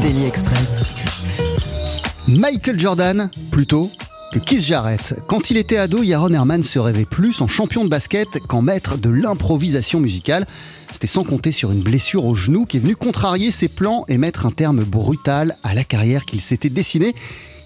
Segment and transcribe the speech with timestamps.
[0.00, 0.84] Daily Express.
[2.28, 3.90] Michael Jordan, plutôt
[4.32, 5.14] que Keith Jarrett.
[5.26, 8.96] Quand il était ado, Yaron Herman se rêvait plus en champion de basket qu'en maître
[8.96, 10.46] de l'improvisation musicale.
[10.92, 14.18] C'était sans compter sur une blessure au genou qui est venue contrarier ses plans et
[14.18, 17.14] mettre un terme brutal à la carrière qu'il s'était dessinée.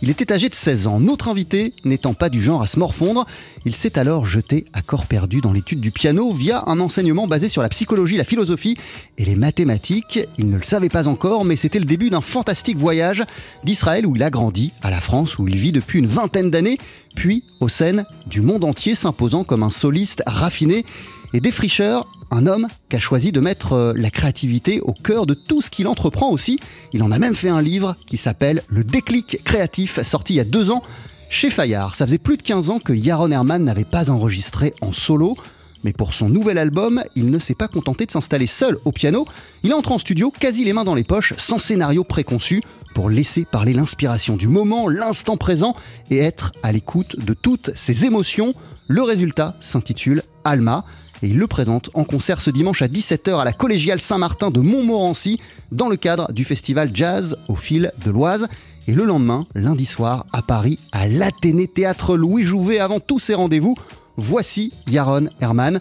[0.03, 0.99] Il était âgé de 16 ans.
[0.99, 3.25] Notre invité, n'étant pas du genre à se morfondre,
[3.65, 7.49] il s'est alors jeté à corps perdu dans l'étude du piano via un enseignement basé
[7.49, 8.77] sur la psychologie, la philosophie
[9.17, 10.19] et les mathématiques.
[10.39, 13.23] Il ne le savait pas encore, mais c'était le début d'un fantastique voyage
[13.63, 16.79] d'Israël où il a grandi, à la France où il vit depuis une vingtaine d'années,
[17.15, 20.85] puis aux scènes du monde entier s'imposant comme un soliste raffiné
[21.33, 25.35] et défricheur un homme qui a choisi de mettre euh, la créativité au cœur de
[25.35, 26.59] tout ce qu'il entreprend aussi.
[26.93, 30.41] Il en a même fait un livre qui s'appelle Le déclic créatif, sorti il y
[30.41, 30.83] a deux ans
[31.29, 31.95] chez Fayard.
[31.95, 35.37] Ça faisait plus de 15 ans que Yaron Herman n'avait pas enregistré en solo.
[35.85, 39.27] Mais pour son nouvel album, il ne s'est pas contenté de s'installer seul au piano.
[39.65, 42.63] Il entre en studio, quasi les mains dans les poches, sans scénario préconçu,
[42.95, 45.75] pour laisser parler l'inspiration du moment, l'instant présent,
[46.11, 48.55] et être à l'écoute de toutes ses émotions.
[48.87, 50.85] Le résultat s'intitule Alma
[51.23, 54.61] et il le présente en concert ce dimanche à 17h à la Collégiale Saint-Martin de
[54.61, 58.49] Montmorency dans le cadre du festival Jazz au fil de l'Oise.
[58.89, 63.35] Et le lendemain, lundi soir, à Paris, à l'Athénée Théâtre Louis Jouvet, avant tous ces
[63.35, 63.77] rendez-vous,
[64.17, 65.79] voici Yaron Herman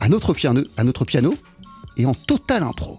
[0.00, 1.34] à notre piano, à notre piano
[1.98, 2.98] et en total impro.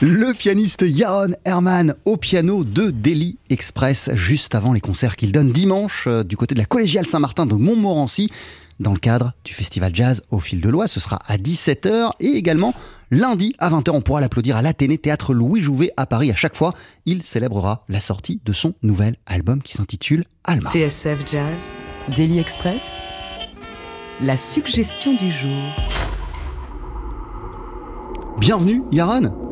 [0.00, 5.50] Le pianiste Yaron Herman au piano de Delhi Express, juste avant les concerts qu'il donne
[5.50, 8.30] dimanche euh, du côté de la collégiale Saint-Martin de Montmorency,
[8.78, 10.92] dans le cadre du festival jazz au fil de l'Oise.
[10.92, 12.74] Ce sera à 17h et également
[13.10, 13.90] lundi à 20h.
[13.90, 16.30] On pourra l'applaudir à l'Athénée Théâtre Louis Jouvet à Paris.
[16.30, 16.74] À chaque fois,
[17.04, 20.70] il célébrera la sortie de son nouvel album qui s'intitule Alma.
[20.70, 21.74] TSF Jazz,
[22.14, 22.98] Daily Express,
[24.22, 25.74] la suggestion du jour.
[28.38, 29.47] Bienvenue, Yaron.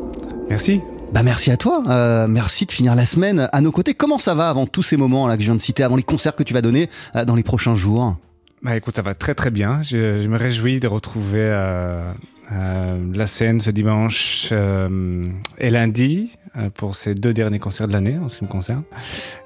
[0.49, 0.81] Merci.
[1.13, 3.93] Bah merci à toi, euh, merci de finir la semaine à nos côtés.
[3.93, 6.03] Comment ça va avant tous ces moments là que je viens de citer, avant les
[6.03, 8.17] concerts que tu vas donner euh, dans les prochains jours?
[8.61, 9.81] Bah écoute, ça va très très bien.
[9.83, 12.13] Je, je me réjouis de retrouver euh, euh,
[12.51, 15.25] la scène ce dimanche euh,
[15.59, 18.83] et lundi euh, pour ces deux derniers concerts de l'année en ce qui me concerne.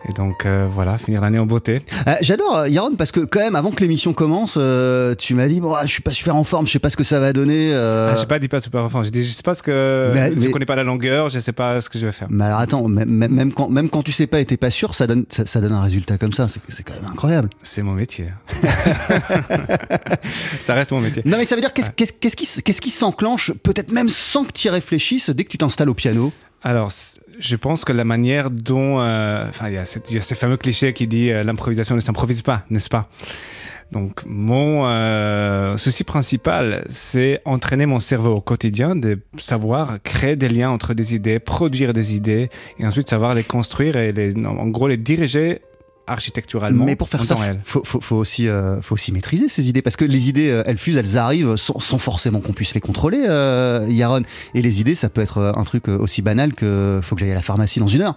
[0.08, 1.82] Et donc euh, voilà, finir l'année en beauté.
[2.08, 5.48] Euh, J'adore euh, Yaron parce que quand même avant que l'émission commence, euh, tu m'as
[5.48, 7.20] dit bon, ah, je suis pas super en forme, je sais pas ce que ça
[7.20, 7.72] va donner.
[7.74, 8.12] euh.
[8.14, 10.12] Ah, j'ai pas dit pas super enfant, j'ai dit je sais pas ce que.
[10.14, 12.28] Mais- je mais- connais pas la longueur, je sais pas ce que je vais faire.
[12.30, 15.08] Mais alors attends, même, quand, même quand tu sais pas et t'es pas sûr, ça
[15.08, 16.48] donne, ça, ça donne un résultat comme ça.
[16.48, 17.50] C'est quand même incroyable.
[17.64, 18.28] C'est mon métier.
[20.60, 21.22] ça reste mon métier.
[21.26, 24.68] Non mais ça veut dire qu'est-ce qu'est-ce qui, qui s'enclenche, peut-être même sans que tu
[24.68, 26.32] y réfléchisses, dès que tu t'installes au piano?
[26.64, 26.92] Alors,
[27.40, 30.22] je pense que la manière dont, euh, enfin, il y, a cette- il y a
[30.22, 33.10] ce fameux cliché qui dit euh, l'improvisation ne s'improvise pas, n'est-ce pas?
[33.92, 40.48] Donc, mon euh, souci principal, c'est entraîner mon cerveau au quotidien, de savoir créer des
[40.48, 42.50] liens entre des idées, produire des idées,
[42.80, 45.62] et ensuite savoir les construire et les, en gros les diriger
[46.12, 46.86] architecturalement.
[46.86, 47.60] Mais pour faire ça, réel.
[47.64, 50.64] faut, faut, faut aussi, euh, faut aussi maîtriser ces idées parce que les idées, euh,
[50.66, 54.24] elles fusent, elles arrivent sans, sans forcément qu'on puisse les contrôler, euh, Yaron.
[54.54, 57.32] Et les idées, ça peut être euh, un truc aussi banal que faut que j'aille
[57.32, 58.16] à la pharmacie dans une heure.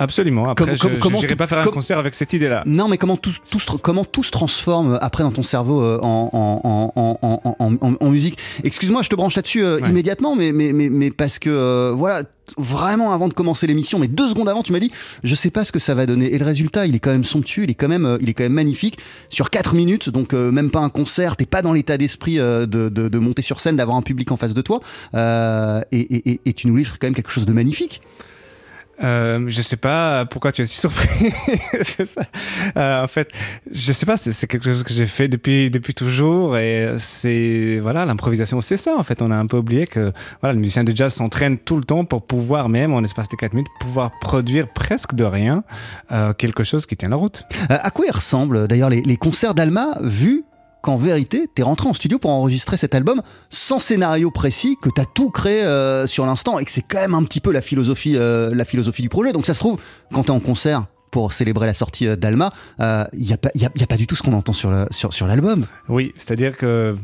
[0.00, 0.48] Absolument.
[0.48, 0.76] Après, Comme-
[1.12, 2.62] je n'irai pas faire un comme- concert avec cette idée-là.
[2.66, 5.82] Non, mais comment tout, tout, se tr- comment tout se transforme après dans ton cerveau
[5.82, 8.38] euh, en, musique?
[8.64, 9.88] Excuse-moi, je te branche là-dessus euh, Ouais.
[9.88, 12.22] immédiatement, mais, mais, mais, mais parce que, euh, voilà,
[12.58, 14.90] vraiment avant de commencer l'émission, mais deux secondes avant, tu m'as dit,
[15.22, 16.34] je sais pas ce que ça va donner.
[16.34, 18.42] Et le résultat, il est quand même somptueux, il est quand même, il est quand
[18.44, 18.98] même magnifique.
[19.28, 22.66] Sur 4 minutes, donc euh, même pas un concert, t'es pas dans l'état d'esprit de,
[22.66, 24.80] de, de monter sur scène, d'avoir un public en face de toi,
[25.14, 28.00] et, et, et, et tu nous livres quand même quelque chose de magnifique.
[29.02, 31.08] Euh, je sais pas pourquoi tu es si surpris.
[31.82, 32.22] c'est ça.
[32.76, 33.30] Euh, en fait,
[33.70, 38.04] je sais pas, c'est quelque chose que j'ai fait depuis depuis toujours et c'est voilà
[38.04, 39.22] l'improvisation, c'est ça en fait.
[39.22, 42.04] On a un peu oublié que voilà le musicien de jazz s'entraîne tout le temps
[42.04, 45.64] pour pouvoir même en espace de 4 minutes pouvoir produire presque de rien
[46.12, 47.44] euh, quelque chose qui tient la route.
[47.70, 50.44] Euh, à quoi ils ressemblent d'ailleurs les, les concerts d'Alma vus
[50.82, 55.04] qu'en vérité, t'es rentré en studio pour enregistrer cet album sans scénario précis, que t'as
[55.04, 58.16] tout créé euh, sur l'instant et que c'est quand même un petit peu la philosophie,
[58.16, 59.32] euh, la philosophie du projet.
[59.32, 59.78] Donc ça se trouve,
[60.12, 63.86] quand t'es en concert pour célébrer la sortie euh, d'Alma, il n'y a, a- a
[63.86, 65.66] pas du tout ce qu'on entend sur le- sur, sur l'album.
[65.88, 66.96] Oui, c'est-à-dire que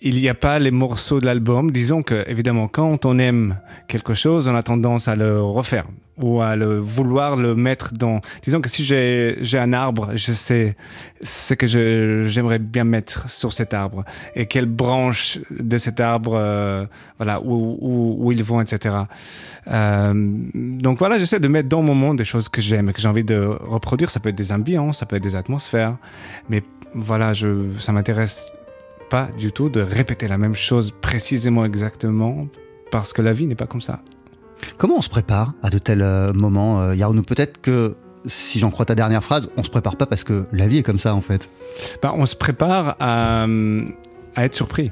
[0.00, 1.70] il n'y a pas les morceaux de l'album.
[1.70, 3.58] Disons que, évidemment, quand on aime
[3.88, 5.86] quelque chose, on a tendance à le refaire
[6.18, 8.20] ou à le vouloir le mettre dans.
[8.42, 10.76] Disons que si j'ai un arbre, je sais
[11.22, 14.04] ce que j'aimerais bien mettre sur cet arbre
[14.36, 16.84] et quelles branches de cet arbre, euh,
[17.18, 18.94] voilà, où, ils vont, etc.
[19.68, 20.12] Euh,
[20.54, 23.08] donc voilà, j'essaie de mettre dans mon monde des choses que j'aime et que j'ai
[23.08, 24.10] envie de reproduire.
[24.10, 25.96] Ça peut être des ambiances, ça peut être des atmosphères,
[26.48, 26.62] mais
[26.94, 27.32] voilà,
[27.78, 28.54] ça m'intéresse
[29.08, 32.48] pas du tout de répéter la même chose précisément exactement
[32.90, 34.00] parce que la vie n'est pas comme ça.
[34.78, 37.22] Comment on se prépare à de tels euh, moments, euh, Yaron?
[37.22, 40.66] Peut-être que, si j'en crois ta dernière phrase, on se prépare pas parce que la
[40.66, 41.50] vie est comme ça en fait.
[42.02, 43.46] Ben, on se prépare à,
[44.36, 44.90] à être surpris.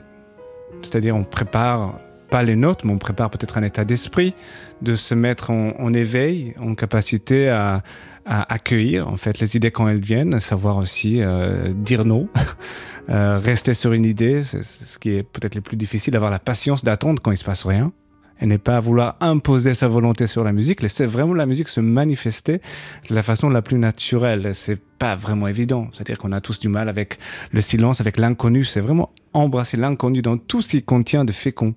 [0.83, 1.95] C'est-à-dire on prépare
[2.29, 4.35] pas les notes, mais on prépare peut-être un état d'esprit,
[4.81, 7.83] de se mettre en, en éveil, en capacité à,
[8.25, 12.29] à accueillir en fait les idées quand elles viennent, savoir aussi euh, dire non,
[13.11, 16.39] Euh, rester sur une idée, c'est ce qui est peut-être le plus difficile, avoir la
[16.39, 17.93] patience d'attendre quand il se passe rien
[18.41, 21.81] et ne pas vouloir imposer sa volonté sur la musique, laisser vraiment la musique se
[21.81, 22.61] manifester
[23.09, 24.51] de la façon la plus naturelle.
[24.55, 25.89] C'est pas vraiment évident.
[25.93, 27.19] C'est-à-dire qu'on a tous du mal avec
[27.53, 28.65] le silence, avec l'inconnu.
[28.65, 31.75] C'est vraiment embrasser l'inconnu dans tout ce qui contient de fécond.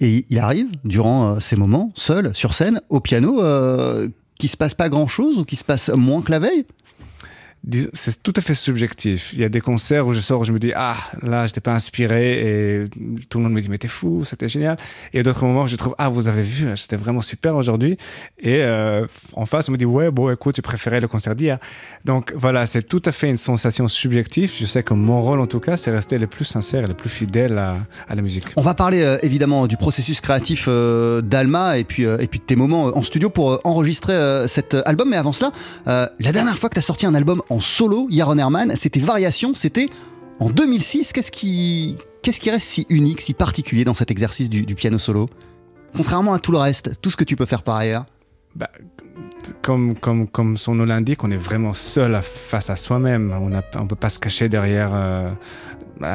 [0.00, 3.40] Et il arrive, durant euh, ces moments, seul, sur scène, au piano,
[4.40, 6.64] qu'il se passe pas grand-chose ou qu'il se passe moins que la veille?
[7.92, 9.32] C'est tout à fait subjectif.
[9.34, 11.60] Il y a des concerts où je sors, où je me dis ah là j'étais
[11.60, 12.88] pas inspiré et
[13.28, 14.78] tout le monde me dit mais t'es fou, c'était génial.
[15.12, 17.98] Et d'autres moments où je trouve ah vous avez vu, c'était vraiment super aujourd'hui.
[18.38, 21.58] Et euh, en face on me dit ouais bon écoute j'ai préféré le concert d'hier.
[22.06, 24.50] Donc voilà c'est tout à fait une sensation subjective.
[24.58, 26.94] Je sais que mon rôle en tout cas c'est rester le plus sincère et le
[26.94, 27.76] plus fidèle à,
[28.08, 28.46] la musique.
[28.56, 32.44] On va parler euh, évidemment du processus créatif euh, d'Alma et puis, et puis de
[32.44, 35.10] tes moments en studio pour enregistrer cet album.
[35.10, 35.52] Mais avant cela,
[35.86, 39.54] la dernière fois que tu as sorti un album en solo, Yaron Herman, c'était Variation,
[39.54, 39.90] c'était
[40.38, 41.12] en 2006.
[41.12, 45.28] Qu'est-ce qui, qu'est-ce reste si unique, si particulier dans cet exercice du, piano solo?
[45.96, 48.06] Contrairement à tout le reste, tout ce que tu peux faire par ailleurs?
[48.54, 48.70] Bah,
[49.62, 53.32] comme son nom l'indique, on est vraiment seul face à soi-même.
[53.32, 55.30] On ne peut pas se cacher derrière euh,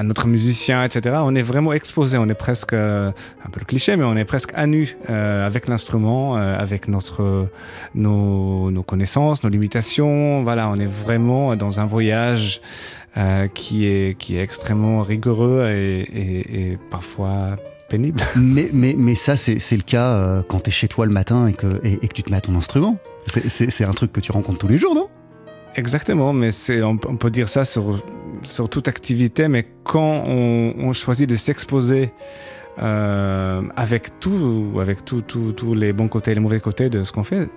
[0.03, 1.17] notre musicien, etc.
[1.19, 2.17] On est vraiment exposé.
[2.17, 3.11] On est presque, euh,
[3.45, 7.47] un peu le cliché, mais on est presque à nu euh, avec l'instrument, avec notre,
[7.93, 10.43] nos, nos, connaissances, nos limitations.
[10.43, 12.61] Voilà, on est vraiment dans un voyage
[13.53, 17.55] qui, est, qui est extrêmement rigoureux et, et, et parfois
[17.87, 18.21] pénible.
[18.35, 21.47] Mais, mais, mais ça, c'est le cas euh, quand tu es chez toi le matin
[21.47, 22.97] et que, et, que tu te mets à ton instrument.
[23.25, 25.07] C'est un truc que tu rencontres tous les jours, non?
[25.75, 26.51] Exactement, mais
[26.83, 28.01] on, on peut dire ça sur,
[28.49, 32.11] sur toute activité, mais quand on, choisit de s'exposer
[32.81, 37.23] euh, avec tout, avec tous les bons côtés et les mauvais côtés de ce qu'on
[37.23, 37.49] fait,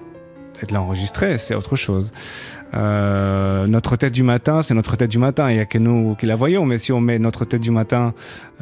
[0.62, 2.12] et de l'enregistrer, c'est autre chose.
[2.75, 5.50] Euh, notre tête du matin, c'est notre tête du matin.
[5.50, 7.71] Il n'y a que nous qui la voyons, mais si on met notre tête du
[7.71, 8.12] matin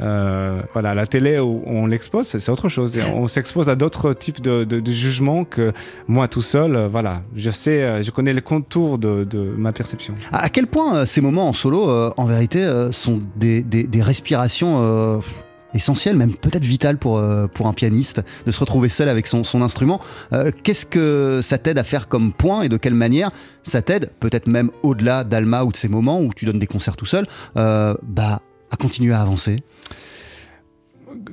[0.00, 2.97] euh, voilà, à la télé où on l'expose, c'est autre chose.
[3.15, 5.73] on s'expose à d'autres types de, jugements que
[6.07, 6.76] moi tout seul.
[6.76, 10.15] Euh, voilà, je sais, je connais les contours de, ma perception.
[10.33, 15.21] À quel point ces moments en solo, en vérité, sont des respirations
[15.76, 19.45] essentiel, même peut-être vital pour, euh, pour un pianiste, de se retrouver seul avec son,
[19.45, 20.00] son instrument.
[20.33, 23.30] Euh, qu'est-ce que ça t'aide à faire comme point et de quelle manière
[23.62, 26.97] ça t'aide, peut-être même au-delà d'Alma ou de ces moments où tu donnes des concerts
[26.97, 29.62] tout seul, euh, bah, à continuer à avancer?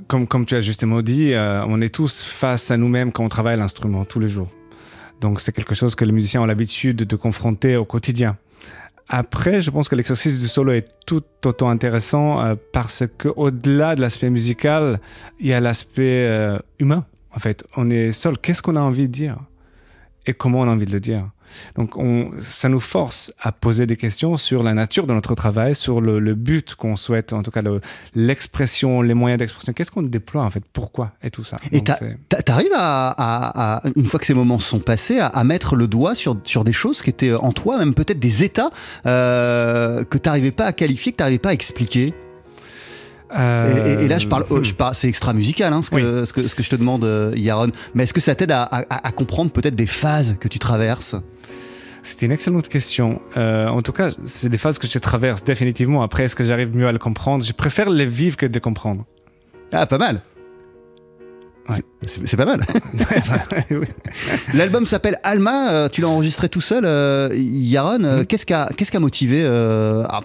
[0.08, 3.58] Comme, comme tu as justement dit, on est tous face à nous-mêmes quand on travaille
[3.58, 4.48] l'instrument tous les jours.
[5.20, 8.38] Donc c'est quelque chose que les musiciens ont l'habitude de confronter au quotidien.
[9.10, 14.02] Après, je pense que l'exercice du solo est tout autant intéressant euh, parce qu'au-delà de
[14.02, 15.00] l'aspect musical,
[15.40, 17.06] il y a l'aspect euh, humain.
[17.36, 18.38] En fait, on est seul.
[18.38, 19.38] Qu'est-ce qu'on a envie de dire?
[20.26, 21.30] Et comment on a envie de le dire
[21.76, 25.76] donc on, ça nous force à poser des questions sur la nature de notre travail,
[25.76, 27.62] sur le, but qu'on souhaite, en tout cas
[28.16, 29.74] l'expression, les moyens d'expression.
[29.74, 30.64] Qu'est-ce qu'on déploie en fait?
[30.74, 31.58] Pourquoi Et tout ça?
[31.72, 31.92] Et tu
[32.48, 36.64] arrives à, une fois que ces moments sont passés, à, mettre le doigt sur, sur
[36.64, 38.72] des choses qui étaient en toi, même peut-être des états
[39.06, 42.14] euh, que tu n'arrivais pas à qualifier, que tu n'arrivais pas à expliquer?
[43.36, 46.48] Et, là, je parle, euh, je parle c'est extra musical, hein, ce, que, ce, que,
[46.48, 47.72] ce, que, je te demande, euh, Yaron.
[47.94, 51.16] Mais est-ce que ça t'aide à, à, comprendre peut-être des phases que tu traverses?
[52.04, 53.22] C'est une excellente question.
[53.38, 56.04] Euh, en tout cas, c'est des phases que je traverse définitivement.
[56.04, 57.46] Après, est-ce que j'arrive mieux à le comprendre?
[57.46, 59.06] Je préfère les vivre que de comprendre.
[59.72, 60.22] Ah, pas mal.
[62.06, 62.66] C'est pas mal.
[64.54, 66.84] L'album s'appelle Alma, euh, tu l'as enregistré tout seul.
[66.86, 68.26] Euh, Yaron, euh, mm-hmm.
[68.26, 69.44] qu'est-ce qui a, a, motivé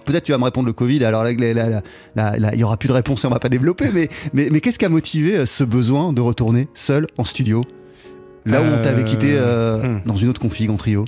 [0.05, 3.23] Peut-être tu vas me répondre le Covid, alors là, il n'y aura plus de réponse
[3.23, 6.21] et on va pas développer, mais, mais, mais qu'est-ce qui a motivé ce besoin de
[6.21, 7.63] retourner seul en studio?
[8.45, 10.01] Là où on t'avait quitté hmm.
[10.05, 11.05] dans une autre config en trio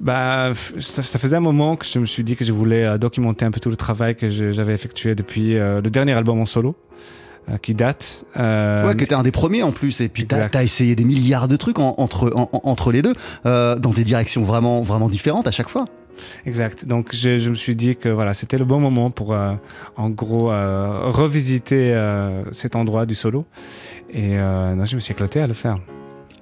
[0.00, 3.44] bah, ça, ça, faisait un moment que je me suis dit que je voulais documenter
[3.44, 6.74] un peu tout le travail que j'avais effectué depuis le dernier album en solo.
[7.50, 8.24] Euh, qui date.
[8.36, 10.00] Euh, ouais, qui était un des premiers en plus.
[10.00, 13.14] Et puis, tu as, essayé des milliards de trucs entre, entre les deux,
[13.46, 15.86] euh, dans des directions vraiment, vraiment différentes à chaque fois.
[16.46, 16.86] Exact.
[16.86, 19.34] Donc, je, je me suis dit que voilà, c'était le bon moment pour,
[19.96, 21.98] en gros, revisiter
[22.52, 23.44] cet endroit du solo.
[24.12, 25.78] Et non, je me suis éclaté à le faire.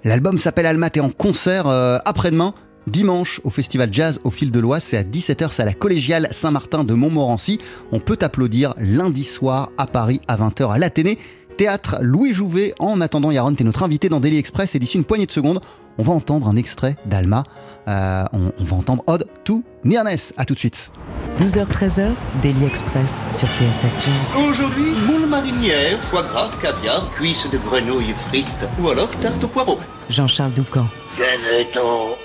[0.04, 1.66] L'album s'appelle Alma, et en concert
[2.04, 2.52] après-demain
[2.87, 6.28] Dimanche, au festival jazz au fil de l'Oise, c'est à 17h, c'est à la collégiale
[6.30, 7.58] Saint-Martin de Montmorency.
[7.92, 11.18] On peut applaudir lundi soir à Paris à 20h à l'Athénée.
[11.56, 12.75] Théâtre Louis Jouvet.
[12.78, 15.32] En attendant, Yaron, tu es notre invité dans Daily Express et d'ici une poignée de
[15.32, 15.60] secondes,
[15.99, 17.42] on va entendre un extrait d'Alma.
[17.87, 20.32] Euh, on, va entendre Odd to Nearness.
[20.38, 20.90] À tout de suite.
[21.38, 24.49] 12h-13h, Daily Express sur TSF Jazz.
[24.49, 29.78] Aujourd'hui, moule marinière, foie gras, caviar, cuisses de grenouille frites ou alors tarte au poireau.
[30.08, 30.87] Jean-Charles Doucan.
[31.16, 32.16] Venez-t'en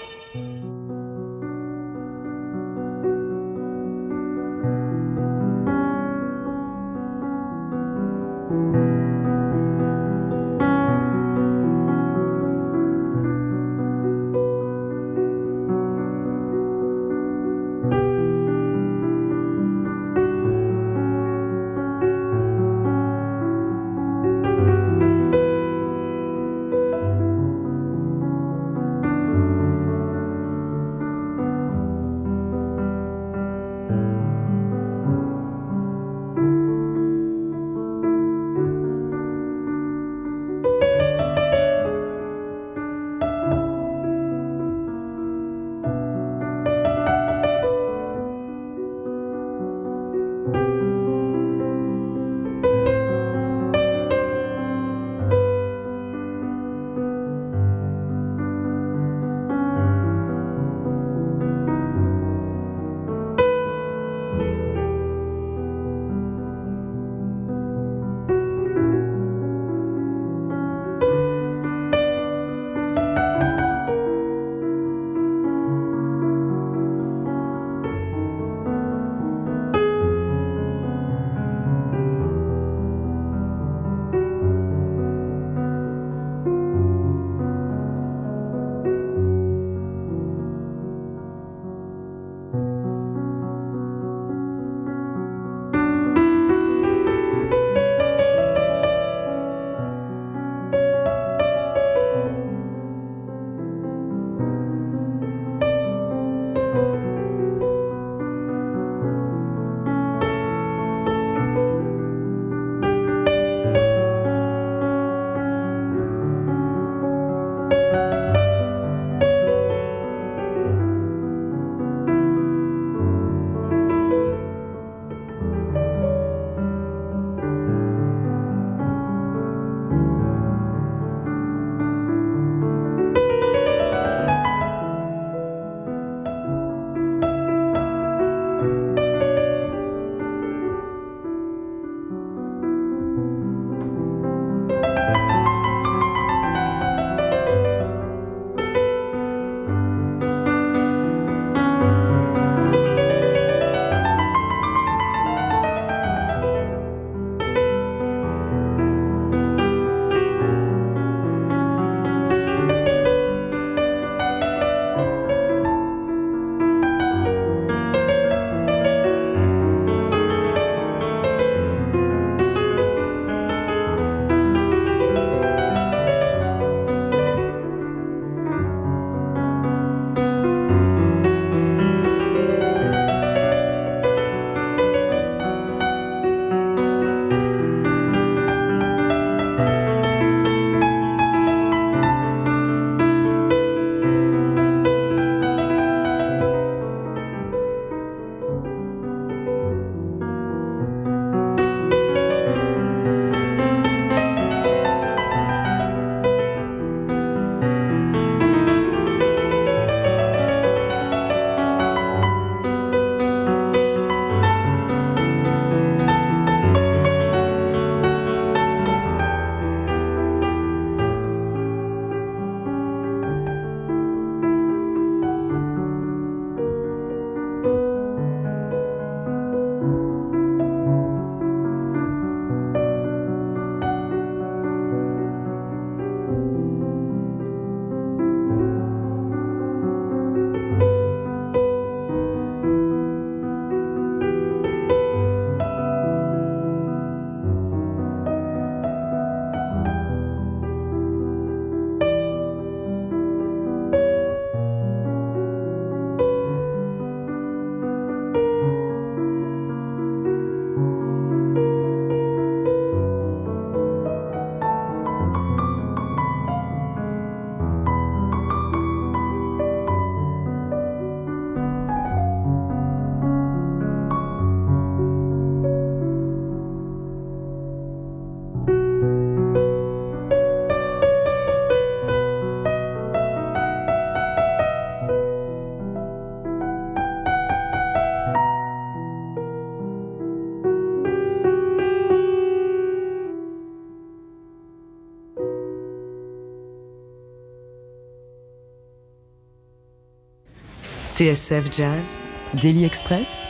[301.18, 302.20] TSF Jazz,
[302.62, 303.44] Daily Express,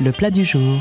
[0.00, 0.80] le plat du jour.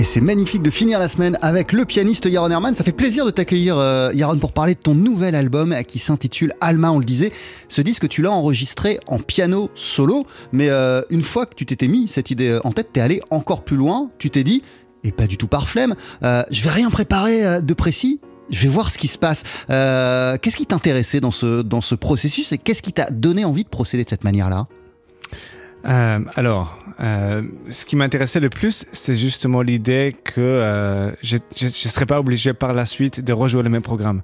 [0.00, 2.74] Et c'est magnifique de finir la semaine avec le pianiste Yaron Herman.
[2.74, 6.00] Ça fait plaisir de t'accueillir, euh, Yaron, pour parler de ton nouvel album euh, qui
[6.00, 7.30] s'intitule Alma, on le disait.
[7.68, 11.86] Ce disque, tu l'as enregistré en piano solo, mais euh, une fois que tu t'étais
[11.86, 14.10] mis cette idée en tête, t'es allé encore plus loin.
[14.18, 14.64] Tu t'es dit,
[15.04, 18.18] et pas du tout par flemme, je vais rien préparer de précis,
[18.50, 19.44] je vais voir ce qui se passe.
[19.70, 23.64] Euh, qu'est-ce qui t'intéressait dans ce, dans ce processus et qu'est-ce qui t'a donné envie
[23.64, 24.66] de procéder de cette manière-là?
[25.88, 32.06] Euh, alors, euh, ce qui m'intéressait le plus, c'est justement l'idée que je ne serais
[32.06, 34.22] pas obligé par la suite de rejouer le même programme.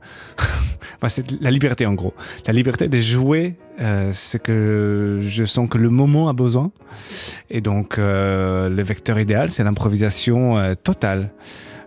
[1.08, 2.14] c'est la liberté en gros.
[2.46, 6.72] La liberté de jouer ce que je sens que le moment a besoin.
[7.50, 11.30] Et donc, le vecteur idéal, c'est l'improvisation totale.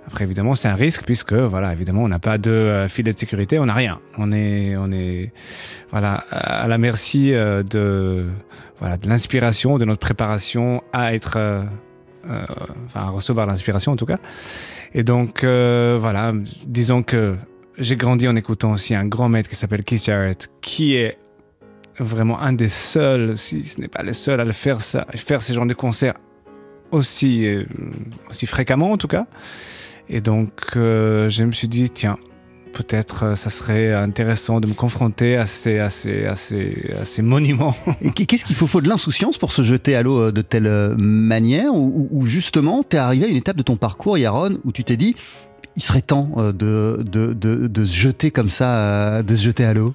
[0.07, 3.19] Après, évidemment, c'est un risque puisque, voilà, évidemment, on n'a pas de euh, filet de
[3.19, 3.99] sécurité, on n'a rien.
[4.17, 5.33] On est, on est,
[5.91, 8.25] voilà, à la merci euh, de,
[8.79, 11.61] voilà, de l'inspiration, de notre préparation à être, euh,
[12.85, 14.17] enfin, recevoir l'inspiration en tout cas.
[14.93, 16.33] Et donc, voilà,
[16.65, 17.35] disons que
[17.77, 21.17] j'ai grandi en écoutant aussi un grand maître qui s'appelle Keith Jarrett, qui est
[21.99, 25.41] vraiment un des seuls, si ce n'est pas le seul à le faire ça, faire
[25.41, 26.15] ce genre de concerts
[26.91, 27.45] aussi,
[28.29, 29.27] aussi fréquemment en tout cas.
[30.09, 32.17] Et donc, euh, je me suis dit, tiens,
[32.73, 37.05] peut-être euh, ça serait intéressant de me confronter à ces, à ces, à ces, à
[37.05, 37.75] ces monuments.
[38.15, 41.73] Qu'est-ce qu'il faut Faut de l'insouciance pour se jeter à l'eau euh, de telle manière
[41.75, 44.97] Ou, justement, tu es arrivé à une étape de ton parcours, Yaron, où tu t'es
[44.97, 45.15] dit,
[45.75, 49.73] il serait temps de, de, de, de, se jeter comme ça, de se jeter à
[49.73, 49.93] l'eau?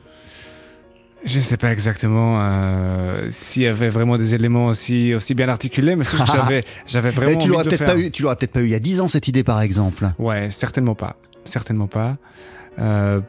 [1.24, 5.48] Je ne sais pas exactement euh, s'il y avait vraiment des éléments aussi, aussi bien
[5.48, 7.38] articulés, mais j'avais, j'avais vraiment.
[7.38, 8.10] tu l'auras peut-être pas eu.
[8.10, 10.10] Tu l'auras peut-être pas eu il y a 10 ans cette idée, par exemple.
[10.18, 12.16] Ouais, certainement pas, certainement pas.
[12.78, 13.20] Euh,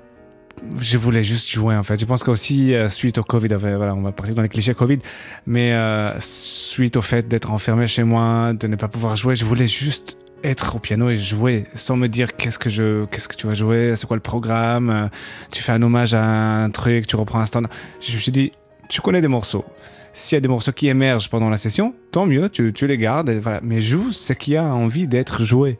[0.79, 1.99] je voulais juste jouer en fait.
[1.99, 4.99] Je pense qu'aussi euh, suite au Covid, voilà, on va partir dans les clichés Covid,
[5.45, 9.45] mais euh, suite au fait d'être enfermé chez moi, de ne pas pouvoir jouer, je
[9.45, 13.35] voulais juste être au piano et jouer sans me dire qu'est-ce que je qu'est-ce que
[13.35, 15.07] tu vas jouer, c'est quoi le programme, euh,
[15.51, 17.67] tu fais un hommage à un truc, tu reprends un stand.
[17.99, 18.51] Je me suis dit,
[18.89, 19.65] tu connais des morceaux.
[20.13, 23.29] S'il y a des morceaux qui émergent pendant la session, tant mieux, tu, les gardes.
[23.29, 23.61] et voilà.
[23.63, 25.79] Mais joue ce qui a envie d'être joué.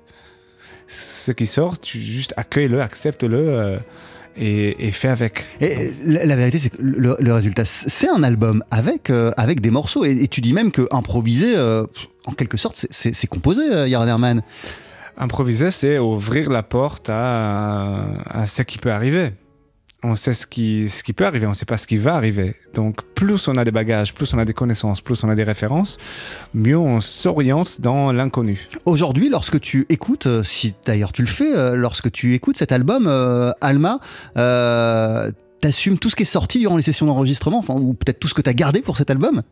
[0.87, 3.37] Ce qui sort, tu juste accueille-le, accepte-le.
[3.37, 3.77] euh,
[4.37, 5.45] et, et fais avec.
[5.61, 9.61] Et la, la vérité, c'est que le, le résultat, c'est un album avec, euh, avec
[9.61, 10.05] des morceaux.
[10.05, 11.85] Et, et tu dis même que improviser, euh,
[12.25, 14.41] en quelque sorte, c'est- composé, euh, Yaron Herman.
[15.17, 19.31] Improviser, c'est ouvrir la porte à, à ce qui peut arriver.
[20.05, 22.15] On sait ce qui, ce qui peut arriver, on ne sait pas ce qui va
[22.15, 22.55] arriver.
[22.73, 25.43] Donc, plus on a des bagages, plus on a des connaissances, plus on a des
[25.43, 25.97] références,
[26.53, 28.67] mieux on s'oriente dans l'inconnu.
[28.85, 32.71] Aujourd'hui, lorsque tu écoutes, euh, si d'ailleurs tu le fais, euh, lorsque tu écoutes cet
[32.73, 33.99] album, euh, Alma,
[34.37, 38.27] euh, t'assumes tout ce qui est sorti durant les sessions d'enregistrement, enfin, ou peut-être tout
[38.27, 39.43] ce que t'as gardé pour cet album?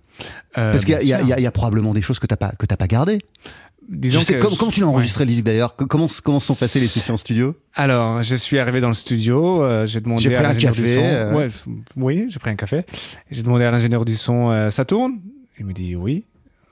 [0.57, 2.75] Euh, Parce qu'il y, y a- y probablement des choses que t'as pas, que t'as
[2.75, 3.21] pas gardées.
[3.93, 4.93] Disons Je sais, que comment, je- comment tu l'as ouais.
[4.93, 7.55] enregistré, le disque d'ailleurs comment, comment sont passées les sessions en studio?
[7.75, 10.73] Alors, je suis arrivé dans le studio, euh, j'ai demandé J'ai à pris un l'ingénieur
[10.73, 10.99] du son.
[11.03, 11.33] euh.
[11.35, 11.47] Ouais,
[11.97, 12.83] oui, j'ai pris un café.
[13.29, 15.19] J'ai demandé à l'ingénieur du son, euh, ça tourne?
[15.59, 16.23] Il me dit oui.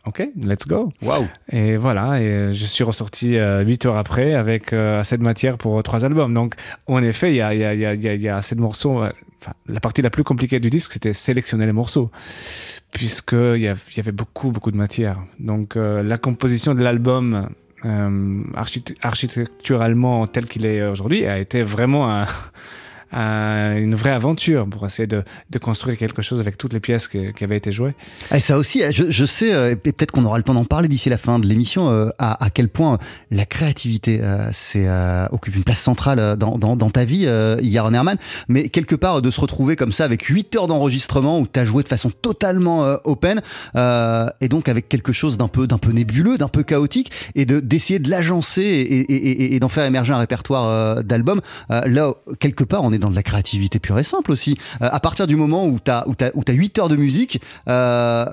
[0.10, 0.91] Ok, let's go.
[1.04, 5.24] Waouh Et voilà, et je suis ressorti euh, 8 heures après avec euh, assez de
[5.24, 6.34] matière pour euh, trois albums.
[6.34, 6.56] Donc,
[6.88, 9.04] en effet, il y a, y, y, y assez de morceaux.
[9.04, 12.10] euh, Enfin, la partie la plus compliquée du disque, c'était sélectionner les morceaux,
[12.91, 15.17] puisqu'il y, y avait beaucoup, beaucoup de matière.
[15.39, 17.48] Donc, euh, la composition de l'album,
[18.56, 22.28] archite- architecturalement tel qu'il est aujourd'hui, a été vraiment un-
[23.12, 25.24] une vraie aventure pour essayer de,
[25.60, 27.93] construire quelque chose avec toutes les pièces qui avaient été jouées.
[28.34, 30.88] Et ça aussi, je, je sais, euh, et peut-être qu'on aura le temps d'en parler
[30.88, 32.98] d'ici la fin de l'émission, euh, à, quel point
[33.32, 38.17] la créativité euh, euh, occupe une place centrale euh, dans, ta vie, euh, Yaron Herman.
[38.48, 41.60] Mais quelque part, euh, de se retrouver comme ça avec 8 heures d'enregistrement où tu
[41.60, 43.41] as joué de façon totalement euh, open,
[43.76, 47.60] euh, et donc avec quelque chose d'un peu, peu nébuleux, d'un peu chaotique, et de,
[47.60, 51.41] d'essayer de l'agencer et, et, d'en faire émerger un répertoire euh, d'albums.
[51.72, 54.58] Euh, là, quelque part, on est dans de la créativité pure et simple aussi.
[54.82, 56.96] Euh, à partir du moment où tu as, où t'as- où t'as 8 heures de
[56.96, 58.26] musique, euh,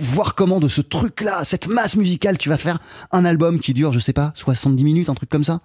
[0.00, 2.78] voir comment de ce truc-là, cette masse musicale, tu vas faire
[3.12, 5.60] un album qui dure, je sais pas, 70 minutes, un truc comme ça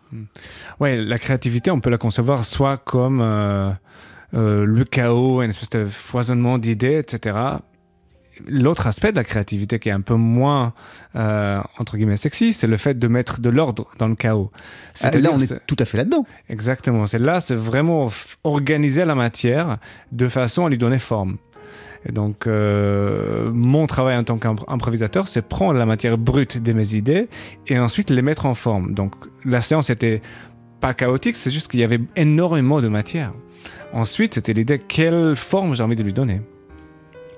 [0.80, 3.72] Ouais, la créativité, on peut la concevoir soit comme euh,
[4.34, 7.38] le chaos, une espèce de foisonnement d'idées, etc.
[8.48, 10.74] L'autre aspect de la créativité qui est un peu moins,
[11.16, 14.52] euh, entre guillemets, sexy, c'est le fait de mettre de l'ordre dans le chaos.
[14.94, 16.26] C'est-à-dire, Là, on est c'est- tout à fait là-dedans.
[16.50, 17.08] Exactement.
[17.08, 18.10] C'est là, c'est vraiment
[18.44, 19.78] organiser la matière
[20.12, 21.38] de façon à lui donner forme.
[22.08, 26.96] Et donc, euh, mon travail en tant qu'improvisateur, c'est prendre la matière brute de mes
[26.96, 27.28] idées
[27.68, 28.94] et ensuite les mettre en forme.
[28.94, 30.22] Donc, la séance était
[30.80, 33.32] pas chaotique, c'est juste qu'il y avait énormément de matière.
[33.92, 36.40] Ensuite, c'était l'idée quelle forme j'ai envie de lui donner.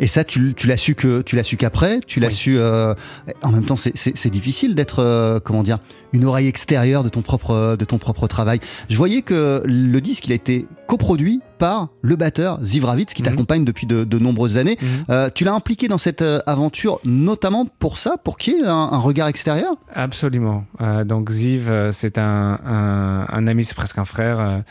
[0.03, 2.33] Et ça, tu, tu l'as su que tu l'as su qu'après, tu l'as Oui.
[2.33, 2.57] su.
[2.57, 2.95] euh,
[3.43, 5.77] en même temps, c'est- difficile d'être, euh, comment dire,
[6.11, 8.59] une oreille extérieure de ton propre de ton propre travail.
[8.89, 13.21] Je voyais que le disque, il a été coproduit par le batteur Ziv Ravitz, qui
[13.21, 13.27] Mhm.
[13.29, 14.77] t'accompagne depuis de, de nombreuses années.
[15.11, 18.73] Euh, tu l'as impliqué dans cette aventure, notamment pour ça, pour qu'il y ait un,
[18.73, 19.75] un regard extérieur?
[19.93, 20.65] Absolument.
[21.05, 24.63] Donc Ziv, c'est un, un- un ami, c'est presque un frère.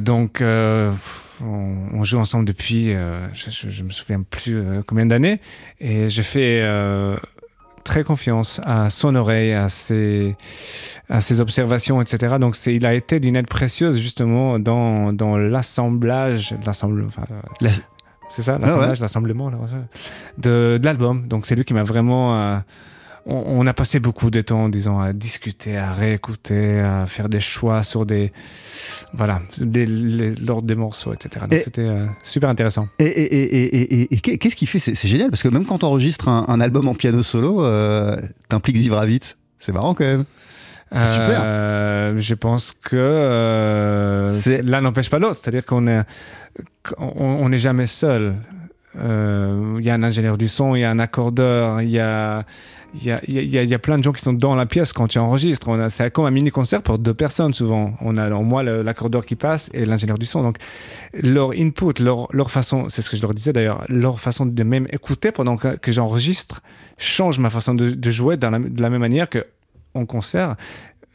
[0.00, 0.42] donc
[1.44, 5.40] on, on joue ensemble depuis, euh, je, je me souviens plus euh, combien d'années,
[5.80, 7.16] et je fais euh,
[7.84, 10.36] très confiance à son oreille, à ses,
[11.08, 12.36] à ses observations, etc.
[12.38, 17.24] Donc il a été d'une aide précieuse justement dans, dans l'assemblage, l'assemble, enfin,
[17.60, 17.70] La-
[18.30, 18.60] c'est ça, ouais.
[18.62, 19.58] l'assemblage, l'assemblement là,
[20.38, 21.26] de, de l'album.
[21.28, 22.60] Donc c'est lui qui m'a vraiment.
[23.26, 27.40] On, on a passé beaucoup de temps, disons, à discuter, à réécouter, à faire des
[27.40, 28.32] choix sur des.
[29.14, 31.46] Voilà, des- l'ordre des morceaux, etc.
[31.48, 32.88] Donc Et- c'était euh, super intéressant.
[32.98, 35.48] Et, et- et- et- et- et qu'est- qu'est-ce qui fait C'est c'est génial parce que
[35.48, 38.16] même quand tu enregistres un, un album en piano solo, euh,
[38.48, 39.36] t'impliques Ziv Ravitz.
[39.58, 40.24] C'est marrant quand même.
[40.94, 41.40] C'est super.
[41.42, 45.38] Euh, je pense que euh, C'est- l'un n'empêche pas l'autre.
[45.42, 46.02] C'est-à-dire qu'on est,
[46.98, 48.34] on on n'est jamais seul.
[48.98, 51.98] Euh, Il y a un ingénieur du son, il y a un accordeur, il y
[51.98, 52.44] a,
[52.94, 55.68] il y, a, plein de gens qui sont dans la pièce quand tu enregistres.
[55.68, 57.94] On a- C'est comme un mini-concert pour deux personnes souvent.
[58.00, 60.42] On a en moi l'accordeur qui passe et l'ingénieur du son.
[60.42, 60.56] Donc
[61.14, 64.86] leur input, leur, façon, c'est ce que je leur disais d'ailleurs, leur façon de même
[64.90, 66.60] écouter pendant que, j'enregistre
[66.98, 69.44] change ma façon de, jouer de la même manière que
[69.94, 70.56] en concert.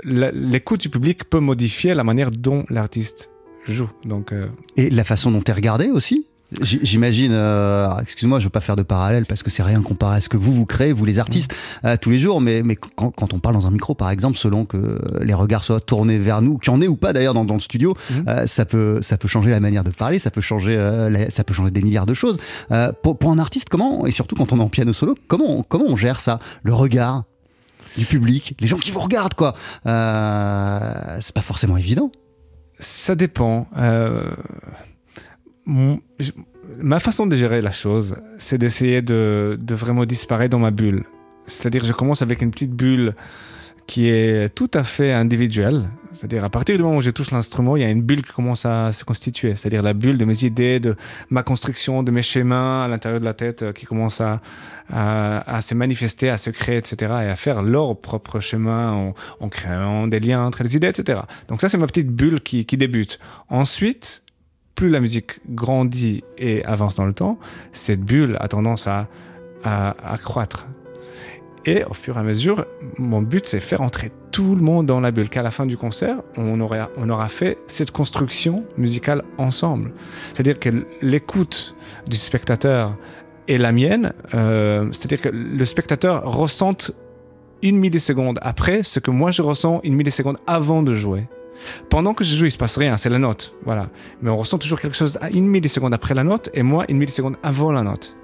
[0.03, 3.29] L'écoute du public peut modifier la manière dont l'artiste
[3.67, 3.89] joue.
[4.05, 6.27] Donc, euh, Et la façon dont t'es regardé aussi?
[6.61, 10.17] J'imagine, euh, excuse-moi, je ne veux pas faire de parallèle parce que c'est rien comparé
[10.17, 11.87] à ce que vous, vous créez, vous les artistes, mmh.
[11.87, 14.37] euh, tous les jours, mais, mais quand, quand, on parle dans un micro, par exemple,
[14.37, 17.33] selon que les regards soient tournés vers nous, qu'il y en ait ou pas d'ailleurs
[17.33, 18.13] dans, dans, le studio, mmh.
[18.29, 21.43] euh, ça, peut, ça peut changer la manière de parler, ça peut changer, la, ça
[21.43, 22.37] peut changer des milliards de choses.
[23.03, 25.85] Pour, pour, un artiste, comment, et surtout quand on est en piano solo, comment, comment
[25.89, 27.23] on gère ça Le regard
[27.97, 29.53] du public, les gens qui vous regardent, quoi?
[29.83, 32.09] C'est pas forcément évident.
[32.79, 33.67] Ça dépend.
[33.77, 34.23] Euh,
[35.67, 41.03] ma façon de gérer la chose, c'est d'essayer de, vraiment disparaître dans ma bulle.
[41.45, 43.15] C'est-à-dire, je commence avec une petite bulle
[43.85, 45.85] qui est tout à fait individuelle.
[46.11, 48.33] C'est-à-dire, à partir du moment où je touche l'instrument, il y a une bulle qui
[48.33, 49.55] commence à se constituer.
[49.55, 50.97] C'est-à-dire la bulle de mes idées, de
[51.29, 54.41] ma construction, de mes schémas à l'intérieur de la tête euh, qui commence à,
[55.61, 57.13] se manifester, à se créer, etc.
[57.23, 61.21] et à faire leur propre chemin en, créant des liens entre les idées, etc.
[61.47, 63.19] Donc ça, c'est ma petite bulle qui débute.
[63.47, 64.21] Ensuite,
[64.77, 67.39] plus la musique grandit et avance dans le temps,
[67.73, 69.07] cette bulle a tendance à,
[69.63, 70.67] à, croître.
[71.65, 72.65] Et au fur et à mesure,
[72.99, 75.77] mon but, c'est faire entrer tout le monde dans la bulle, qu'à la fin du
[75.77, 79.93] concert, on aura, on aura fait cette construction musicale ensemble.
[80.31, 80.69] C'est-à-dire que
[81.01, 81.75] l'écoute
[82.07, 82.95] du spectateur
[83.47, 86.91] est la mienne, euh, c'est-à-dire que le spectateur ressente
[87.63, 91.27] une milliseconde après ce que moi je ressens une milliseconde avant de jouer.
[91.89, 93.89] Pendant que je joue, il se passe rien, c'est la note, voilà.
[94.21, 96.97] Mais on ressent toujours quelque chose à une milliseconde après la note et moi une
[96.97, 98.15] milliseconde avant la note.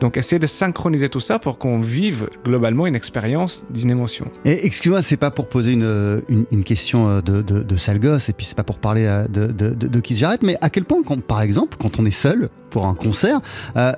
[0.00, 4.26] Donc, essayer de synchroniser tout ça pour qu'on vive globalement une expérience d'une émotion.
[4.44, 8.32] Et excuse-moi, c'est pas pour poser une, une, question de, de, de, sale gosse, et
[8.32, 11.02] puis c'est pas pour parler de, de, de, de qui j'arrête, mais à quel point,
[11.26, 13.40] par exemple, quand on est seul pour un concert,
[13.76, 13.92] euh,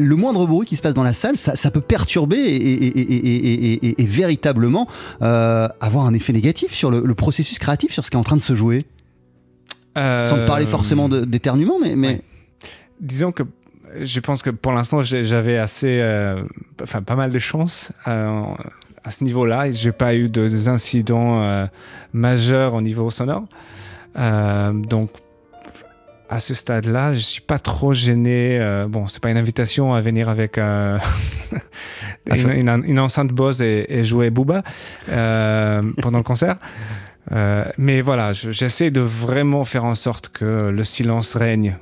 [0.00, 3.86] le moindre bruit qui se passe dans la salle, ça, ça peut perturber et, et,
[3.86, 4.88] et, et véritablement
[5.22, 8.24] euh, avoir un effet négatif sur le, le, processus créatif, sur ce qui est en
[8.24, 8.86] train de se jouer.
[9.98, 10.24] Euh...
[10.24, 12.08] Sans parler forcément d'éternuement, mais, mais...
[12.08, 12.22] Ouais.
[13.00, 13.44] Disons que
[14.02, 16.42] je pense que pour l'instant, j'avais assez, euh,
[16.82, 19.70] enfin, pas mal de chance à ce niveau-là.
[19.72, 21.66] J'ai pas eu de, incidents euh,
[22.12, 23.46] majeurs au niveau sonore.
[24.14, 25.10] Donc,
[26.30, 28.58] à ce stade-là, je suis pas trop gêné.
[28.58, 30.56] Euh, bon, c'est pas une invitation à venir avec
[32.26, 34.62] une, une, une, enceinte Bose et, et jouer Booba
[35.06, 36.56] pendant le concert.
[37.76, 41.76] mais voilà, j'essaie de vraiment faire en sorte que le silence règne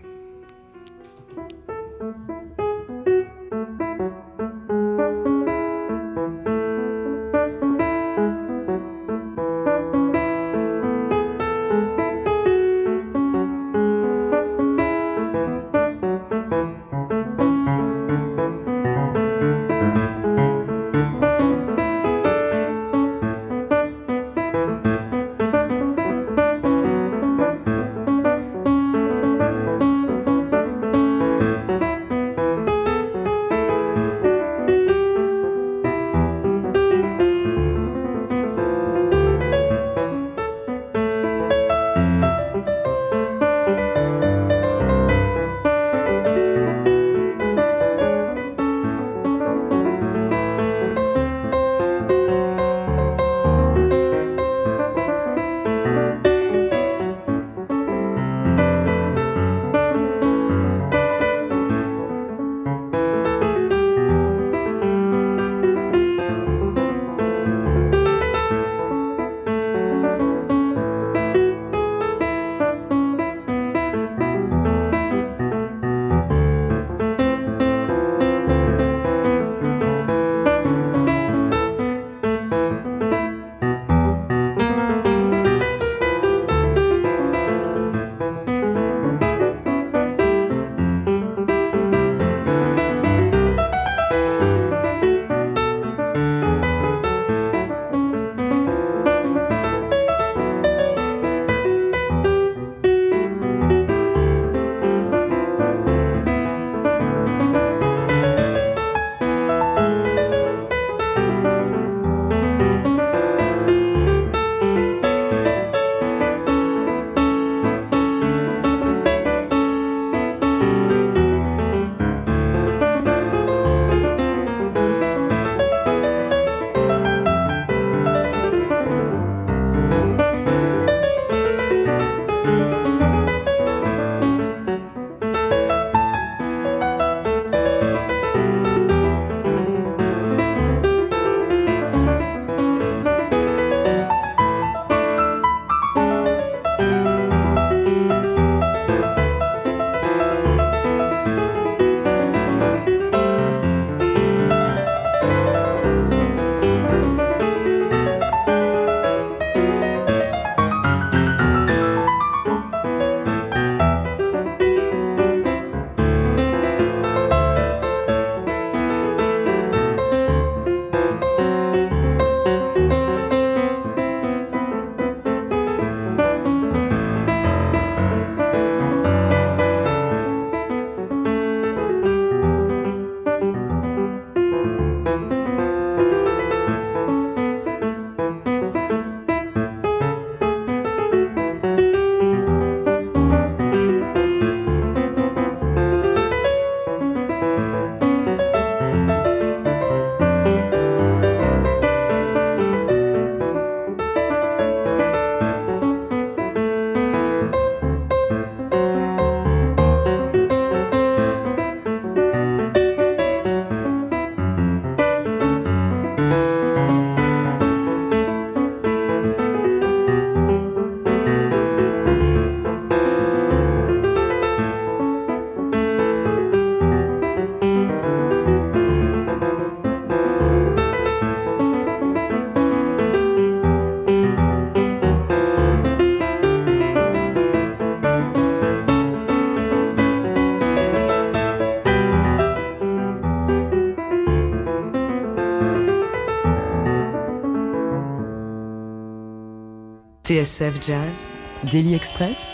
[250.28, 251.30] TSF Jazz,
[251.72, 252.52] Daily Express,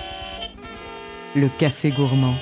[1.34, 2.36] le café gourmand.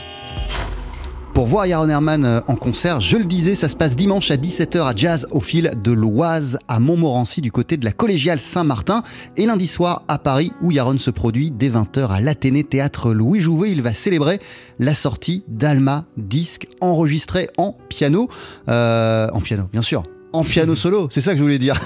[1.32, 4.36] Pour voir Yaron Herman euh, en concert, je le disais, ça se passe dimanche à
[4.36, 9.04] 17h à Jazz au fil de l'Oise à Montmorency du côté de la collégiale Saint-Martin
[9.38, 13.40] et lundi soir à Paris où Yaron se produit dès 20h à l'Athénée Théâtre Louis
[13.40, 13.72] Jouvet.
[13.72, 14.38] Il va célébrer
[14.80, 18.28] la sortie d'Alma, disque enregistré en piano.
[18.68, 20.02] Euh, en piano, bien sûr.
[20.32, 21.78] En piano solo, c'est ça que je voulais dire.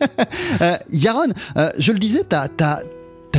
[0.60, 2.82] euh, Yaron, euh, je le disais, t'as as,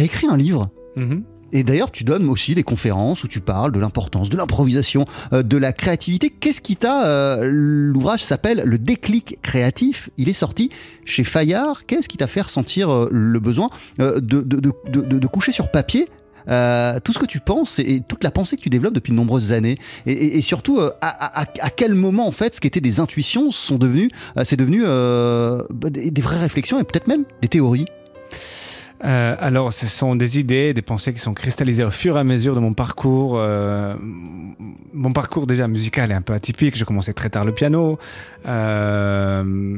[0.01, 0.69] écrit un livre.
[0.95, 1.23] Mhm.
[1.51, 5.41] Et d'ailleurs, tu donnes aussi des conférences où tu parles de l'importance de l'improvisation, euh,
[5.41, 6.29] de la créativité.
[6.29, 10.09] Qu'est-ce qui t'a L'ouvrage s'appelle Le déclic créatif.
[10.17, 10.69] Il est sorti
[11.05, 11.85] chez Fayard.
[11.85, 16.07] Qu'est-ce qui t'a fait ressentir le besoin de, de, de, de, coucher sur papier
[16.47, 19.17] euh, tout ce que tu penses et, toute la pensée que tu développes depuis de
[19.17, 19.78] nombreuses années.
[20.06, 22.82] Et, et, et surtout euh, à, à, à, quel moment en fait ce qui était
[22.82, 24.84] des intuitions sont devenus euh, c'est devenu
[25.89, 27.86] des, des vraies réflexions et peut-être même des théories
[29.06, 32.24] euh, alors, ce sont des idées, des pensées qui sont cristallisées au fur et à
[32.24, 33.36] mesure de mon parcours.
[33.38, 33.95] Euh,
[34.93, 36.76] mon parcours déjà musical est un peu atypique.
[36.76, 37.97] J'ai commencé très tard le piano.
[38.47, 39.78] Euh,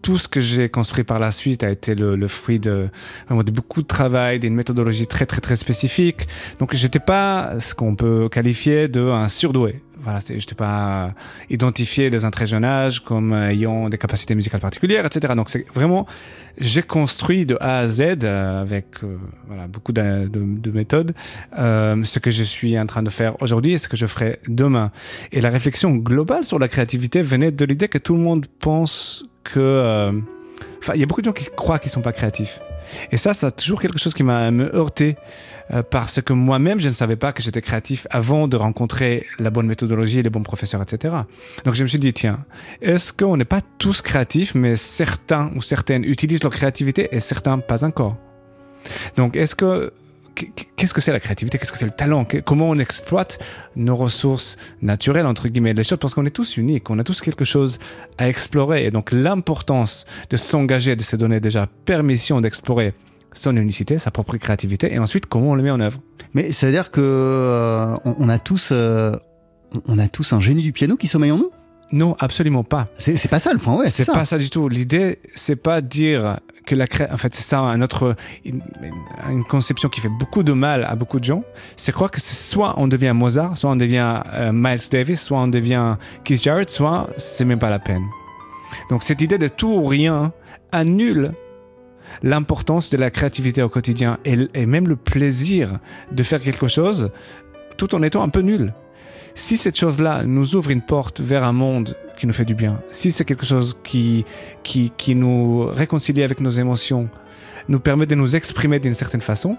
[0.00, 2.88] tout ce que j'ai construit par la suite a été le, fruit de,
[3.30, 6.26] de beaucoup de travail, d'une méthodologie très très très spécifique.
[6.58, 11.14] Donc, j'étais pas ce qu'on peut qualifier de un surdoué voilà, je n'étais pas
[11.50, 15.34] identifié dès un très jeune âge comme ayant des capacités musicales particulières, etc.
[15.36, 16.06] Donc c'est vraiment,
[16.58, 19.16] j'ai construit de A à Z euh, avec euh,
[19.68, 21.14] beaucoup de, de, de méthodes
[21.58, 24.40] euh, ce que je suis en train de faire aujourd'hui et ce que je ferai
[24.48, 24.90] demain.
[25.30, 29.24] Et la réflexion globale sur la créativité venait de l'idée que tout le monde pense
[29.44, 29.60] que...
[29.60, 30.12] Euh,
[30.80, 32.60] enfin, il y a beaucoup de gens qui croient qu'ils ne sont pas créatifs.
[33.10, 35.16] Et ça, c'est toujours quelque chose qui m'a heurté
[35.72, 39.50] euh, parce que moi-même, je ne savais pas que j'étais créatif avant de rencontrer la
[39.50, 41.14] bonne méthodologie, les bons professeurs, etc.
[41.64, 42.44] Donc je me suis dit, tiens,
[42.80, 47.58] est-ce qu'on n'est pas tous créatifs, mais certains ou certaines utilisent leur créativité et certains
[47.58, 48.16] pas encore?
[49.16, 49.92] Donc est-ce que
[50.34, 51.58] qu'est-ce que c'est la créativité?
[51.58, 52.26] Qu'est-ce que c'est le talent?
[52.44, 53.38] Comment on exploite
[53.76, 55.98] nos ressources naturelles, entre guillemets, les choses?
[55.98, 57.78] Parce qu'on est tous uniques, on a tous quelque chose
[58.18, 58.86] à explorer.
[58.86, 62.94] Et donc l'importance de s'engager, de se donner déjà permission d'explorer
[63.32, 66.00] son unicité, sa propre créativité, et ensuite comment on le met en œuvre.
[66.34, 67.96] Mais ça veut dire que euh,
[68.28, 69.16] a tous, euh,
[69.86, 71.50] on a tous un génie du piano qui sommeille en nous?
[71.92, 72.88] Non, absolument pas.
[72.96, 73.88] C'est pas ça le point, ouais.
[73.88, 74.68] C'est pas ça du tout.
[74.68, 77.14] L'idée, c'est pas dire que la création.
[77.14, 78.16] En fait, c'est ça un autre,
[78.46, 78.62] une,
[79.30, 81.44] une, conception qui fait beaucoup de mal à beaucoup de gens.
[81.76, 85.48] C'est croire que soit on devient Mozart, soit on devient euh, Miles Davis, soit on
[85.48, 88.04] devient Keith Jarrett, soit c'est même pas la peine.
[88.88, 90.32] Donc cette idée de tout ou rien
[90.72, 91.32] annule
[92.22, 95.78] l'importance de la créativité au quotidien et, et, même le plaisir
[96.10, 97.10] de faire quelque chose
[97.76, 98.72] tout en étant un peu nul.
[99.34, 102.82] Si cette chose-là nous ouvre une porte vers un monde qui nous fait du bien,
[102.90, 104.24] si c'est quelque chose qui,
[104.62, 107.08] qui, nous réconcilie avec nos émotions,
[107.68, 109.56] nous permet de nous exprimer d'une certaine façon,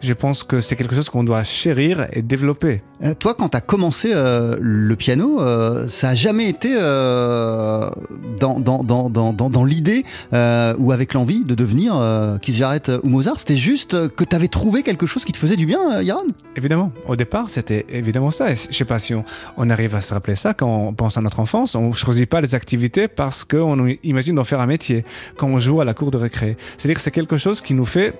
[0.00, 2.82] je pense que c'est quelque chose qu'on doit chérir et développer.
[3.02, 8.60] Euh, toi, quand tu as commencé euh, le piano, euh, ça n'a jamais été dans,
[8.60, 11.94] dans, dans, dans, dans l'idée ou avec l'envie de devenir
[12.40, 13.38] Keith Jarrett ou Mozart.
[13.38, 16.26] C'était juste que tu avais trouvé quelque chose qui te faisait du bien, Yaron?
[16.56, 16.92] Évidemment.
[17.06, 18.50] Au départ, c'était évidemment ça.
[18.50, 19.24] Et je sais pas si on,
[19.56, 21.74] on, arrive à se rappeler ça quand on pense à notre enfance.
[21.74, 25.04] On ne choisit pas les activités parce qu'on imagine d'en faire un métier
[25.36, 26.56] quand on joue à la cour de récré.
[26.76, 28.14] C'est-à-dire que c'est quelque chose qui nous fait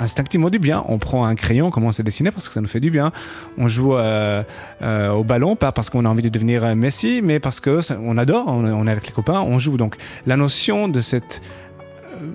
[0.00, 0.82] instinctivement du bien.
[0.88, 3.12] On prend un crayon, on commence à dessiner parce que ça nous fait du bien.
[3.58, 4.42] On joue euh,
[4.82, 8.18] euh, au ballon, pas parce qu'on a envie de devenir Messi, mais parce que on
[8.18, 9.76] adore, on, est avec les copains, on joue.
[9.76, 9.96] Donc
[10.26, 11.42] la notion de cette
[12.14, 12.30] euh,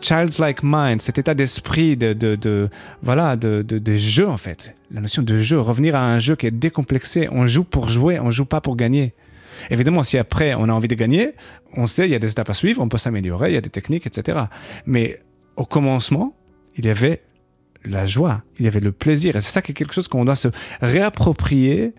[0.00, 2.68] child's-like mind, cet état d'esprit de,
[3.02, 4.74] voilà, de, de jeu en fait.
[4.90, 7.28] La notion de jeu, revenir à un jeu qui est décomplexé.
[7.30, 9.14] On joue pour jouer, on joue pas pour gagner.
[9.70, 11.32] Évidemment, si après on a envie de gagner,
[11.76, 13.60] on sait, il y a des étapes à suivre, on peut s'améliorer, il y a
[13.60, 14.38] des techniques, etc.
[14.86, 15.20] Mais
[15.56, 16.34] au commencement,
[16.76, 17.22] il y avait
[17.84, 19.36] la joie, il y avait le plaisir.
[19.36, 20.48] Et c'est ça qui est quelque chose qu'on doit se
[20.80, 21.94] réapproprier,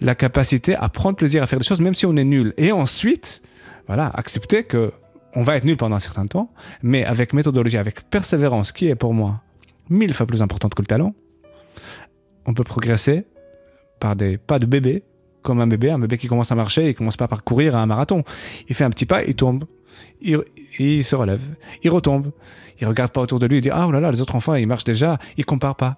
[0.00, 2.54] la capacité à prendre plaisir à faire des choses, même si on est nul.
[2.56, 3.42] Et ensuite,
[3.86, 4.92] voilà, accepter que
[5.34, 6.50] on va être nul pendant un certain temps,
[6.82, 9.42] mais avec méthodologie, avec persévérance, qui est pour moi
[9.90, 11.14] mille fois plus importante que le talent,
[12.46, 13.24] on peut progresser
[14.00, 15.04] par des pas de bébé,
[15.42, 17.82] comme un bébé, un bébé qui commence à marcher, il commence pas par courir à
[17.82, 18.24] un marathon.
[18.68, 19.64] Il fait un petit pas, il tombe,
[20.20, 20.38] il,
[20.78, 21.40] il se relève,
[21.82, 22.30] il retombe,
[22.80, 24.54] il regarde pas autour de lui, il dit ah oh là là les autres enfants
[24.54, 25.96] ils marchent déjà, il compare pas.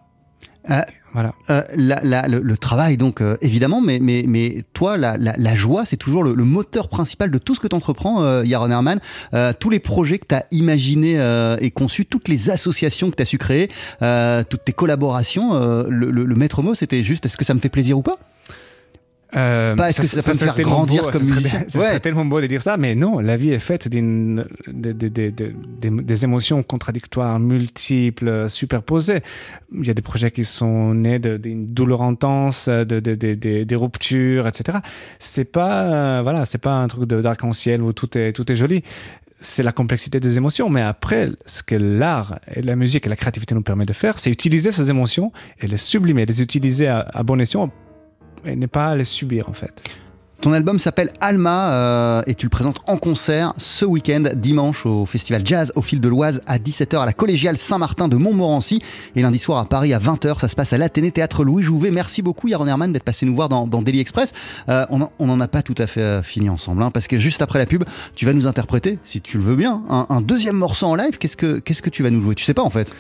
[0.69, 0.83] Euh,
[1.15, 1.33] voilà.
[1.49, 5.55] Euh, la, la, le, le, travail donc euh, évidemment, mais, mais, mais toi la, la
[5.57, 9.01] joie c'est toujours le, le, moteur principal de tout ce que tu entreprends, Yaron Herman.
[9.59, 11.19] tous les projets que tu as imaginés
[11.61, 13.71] et conçus, toutes les associations que tu as su créer,
[14.49, 15.55] toutes tes collaborations,
[15.89, 18.19] le, le maître mot c'était juste est-ce que ça me fait plaisir ou pas?
[19.37, 21.79] Euh, Pas est-ce que ça peut me faire tellement grandir beau, comme ça musicien Ça
[21.79, 21.87] Ouais.
[21.87, 25.09] serait tellement beau de dire ça, mais non, la vie est faite d'une- de- de-
[25.09, 29.21] de- de- des- des émotions contradictoires, multiples, superposées.
[29.73, 33.65] Il y a des projets qui sont nés d'une douleur intense, de, de- de- de-
[33.65, 34.79] des ruptures, etc.
[35.19, 38.57] C'est pas, euh, voilà, c'est pas un truc de- d'arc-en-ciel où tout est, tout est
[38.57, 38.83] joli.
[39.43, 43.17] C'est la complexité des émotions, mais après, ce que l'art et la musique et la
[43.17, 47.01] créativité nous permettent de faire, c'est utiliser ces émotions et les sublimer, les utiliser à,
[47.13, 47.71] à bon escient
[48.45, 49.83] et ne pas les subir en fait.
[50.41, 55.05] Ton album s'appelle Alma euh, et tu le présentes en concert ce week-end, dimanche, au
[55.05, 58.81] festival Jazz au fil de l'Oise à 17h à la collégiale Saint-Martin de Montmorency
[59.17, 60.41] et lundi soir à Paris à 20h.
[60.41, 61.91] Ça se passe à l'Athénée Théâtre Louis Jouvet.
[61.91, 64.33] Merci beaucoup Yaron Herman d'être passé nous voir dans, dans Daily Express.
[64.71, 67.07] Euh, on en- on n'en a pas tout à fait euh, fini ensemble hein, parce
[67.07, 67.85] que juste après la pub,
[68.15, 71.19] tu vas nous interpréter, si tu le veux bien, un, un deuxième morceau en live.
[71.19, 72.35] Qu'est-ce que, qu'est-ce que tu vas nous jouer?
[72.35, 72.91] Tu sais pas en fait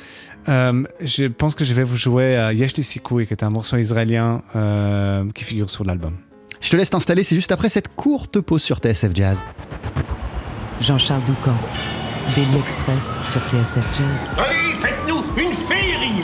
[0.51, 3.78] Euh, je pense que je vais vous jouer à Yeshli Sikoui, qui est un morceau
[3.78, 6.12] israélien euh, qui figure sur l'album.
[6.61, 9.46] Je te laisse t'installer, c'est juste après cette courte pause sur TSF Jazz.
[10.80, 11.56] Jean-Charles Doucan,
[12.34, 14.34] Daily Express sur TSF Jazz.
[14.36, 16.22] Allez, faites-nous une féerie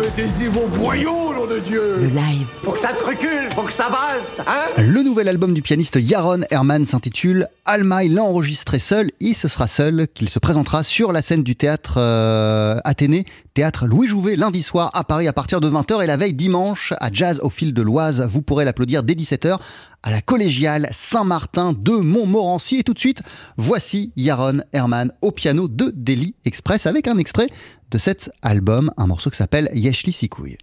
[0.00, 3.72] Mettez-y vos boyaux, nom de Dieu Le live, Faut que ça te recule, faut que
[3.72, 8.04] ça valse, hein Le nouvel album du pianiste Yaron Herman s'intitule Alma.
[8.04, 11.56] Il l'a enregistré seul et ce sera seul qu'il se présentera sur la scène du
[11.56, 13.24] théâtre euh, Athénée,
[13.54, 16.92] théâtre Louis Jouvet, lundi soir à Paris à partir de 20h et la veille dimanche
[17.00, 18.26] à Jazz au fil de l'Oise.
[18.30, 19.58] Vous pourrez l'applaudir dès 17h
[20.02, 22.76] à la collégiale Saint-Martin de Montmorency.
[22.76, 23.22] Et tout de suite,
[23.56, 27.48] voici Yaron Herman au piano de Daily Express avec un extrait
[27.90, 30.58] de cet album, un morceau qui s'appelle Yeshli Sikoui.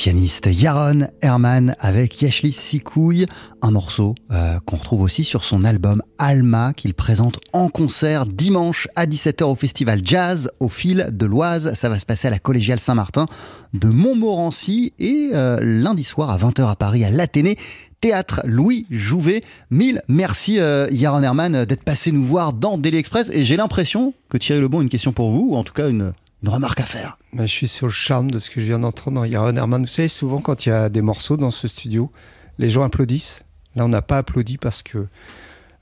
[0.00, 3.26] Pianiste Yaron Herman avec Yashli Sikouille,
[3.60, 8.88] un morceau euh, qu'on retrouve aussi sur son album Alma qu'il présente en concert dimanche
[8.96, 11.74] à 17h au festival Jazz au fil de l'Oise.
[11.74, 13.26] Ça va se passer à la collégiale Saint-Martin
[13.74, 17.58] de Montmorency et euh, lundi soir à 20h à Paris à l'Athénée.
[18.00, 19.42] Théâtre Louis Jouvet.
[19.70, 24.14] Mille merci euh, Yaron Herman d'être passé nous voir dans Daily Express et j'ai l'impression
[24.30, 26.80] que Thierry Lebon a une question pour vous ou en tout cas une, une remarque
[26.80, 27.18] à faire.
[27.32, 29.82] Bah, je suis sur le charme de ce que je viens d'entendre dans Yaron Herman.
[29.82, 32.10] Vous savez, souvent quand il y a des morceaux dans ce studio,
[32.58, 33.42] les gens applaudissent.
[33.76, 35.06] Là, on n'a pas applaudi parce que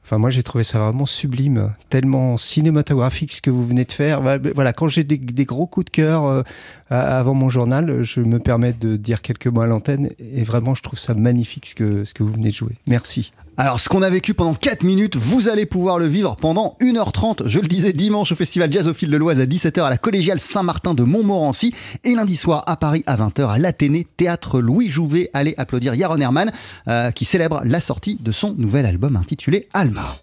[0.08, 4.22] Enfin, moi, j'ai trouvé ça vraiment sublime, tellement cinématographique ce que vous venez de faire.
[4.54, 6.42] Voilà, quand j'ai des, gros coups de cœur euh,
[6.88, 10.82] avant mon journal, je me permets de dire quelques mots à l'antenne et vraiment, je
[10.82, 12.76] trouve ça magnifique ce que, ce que vous venez de jouer.
[12.86, 13.32] Merci.
[13.58, 17.46] Alors, ce qu'on a vécu pendant 4 minutes, vous allez pouvoir le vivre pendant 1h30.
[17.46, 19.98] Je le disais dimanche au Festival Jazz au fil de l'Oise à 17h à la
[19.98, 24.88] Collégiale Saint-Martin de Montmorency et lundi soir à Paris à 20h à l'Athénée Théâtre Louis
[24.88, 25.28] Jouvet.
[25.34, 26.52] Allez applaudir Yaron Herman
[26.86, 29.97] euh, qui célèbre la sortie de son nouvel album intitulé Alma.
[29.98, 30.14] now.